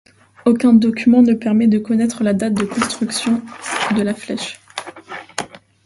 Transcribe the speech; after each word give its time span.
Aucun 0.45 0.73
document 0.73 1.21
ne 1.21 1.35
permet 1.35 1.67
de 1.67 1.77
connaître 1.77 2.23
la 2.23 2.33
date 2.33 2.55
de 2.55 2.65
construction 2.65 3.39
de 3.95 4.01
la 4.01 4.15
flèche. 4.15 4.59